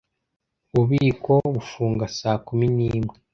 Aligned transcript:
Ububiko 0.73 1.33
bufunga 1.53 2.05
saa 2.19 2.39
kumi 2.45 2.65
n'imwe. 2.75 3.15